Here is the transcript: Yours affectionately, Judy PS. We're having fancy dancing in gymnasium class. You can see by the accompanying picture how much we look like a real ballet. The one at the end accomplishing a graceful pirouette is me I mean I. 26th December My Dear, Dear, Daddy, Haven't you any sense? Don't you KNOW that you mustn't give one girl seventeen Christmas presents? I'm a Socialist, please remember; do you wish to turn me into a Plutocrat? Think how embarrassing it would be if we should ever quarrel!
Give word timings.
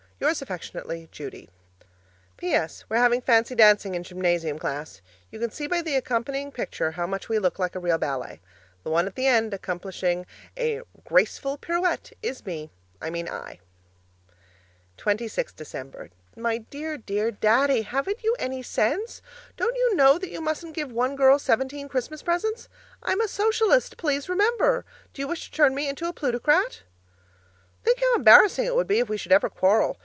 Yours 0.23 0.39
affectionately, 0.39 1.09
Judy 1.11 1.49
PS. 2.37 2.85
We're 2.87 2.97
having 2.97 3.21
fancy 3.21 3.55
dancing 3.55 3.95
in 3.95 4.03
gymnasium 4.03 4.59
class. 4.59 5.01
You 5.31 5.39
can 5.39 5.49
see 5.49 5.65
by 5.65 5.81
the 5.81 5.95
accompanying 5.95 6.51
picture 6.51 6.91
how 6.91 7.07
much 7.07 7.27
we 7.27 7.39
look 7.39 7.57
like 7.57 7.73
a 7.73 7.79
real 7.79 7.97
ballet. 7.97 8.39
The 8.83 8.91
one 8.91 9.07
at 9.07 9.15
the 9.15 9.25
end 9.25 9.51
accomplishing 9.51 10.27
a 10.55 10.81
graceful 11.05 11.57
pirouette 11.57 12.11
is 12.21 12.45
me 12.45 12.69
I 13.01 13.09
mean 13.09 13.27
I. 13.27 13.61
26th 14.99 15.55
December 15.55 16.11
My 16.37 16.59
Dear, 16.59 16.97
Dear, 16.99 17.31
Daddy, 17.31 17.81
Haven't 17.81 18.23
you 18.23 18.35
any 18.37 18.61
sense? 18.61 19.23
Don't 19.57 19.75
you 19.75 19.95
KNOW 19.95 20.19
that 20.19 20.31
you 20.31 20.39
mustn't 20.39 20.75
give 20.75 20.91
one 20.91 21.15
girl 21.15 21.39
seventeen 21.39 21.89
Christmas 21.89 22.21
presents? 22.21 22.69
I'm 23.01 23.21
a 23.21 23.27
Socialist, 23.27 23.97
please 23.97 24.29
remember; 24.29 24.85
do 25.15 25.23
you 25.23 25.27
wish 25.27 25.45
to 25.45 25.51
turn 25.51 25.73
me 25.73 25.89
into 25.89 26.07
a 26.07 26.13
Plutocrat? 26.13 26.83
Think 27.83 28.01
how 28.01 28.13
embarrassing 28.13 28.65
it 28.67 28.75
would 28.75 28.85
be 28.87 28.99
if 28.99 29.09
we 29.09 29.17
should 29.17 29.31
ever 29.31 29.49
quarrel! 29.49 29.97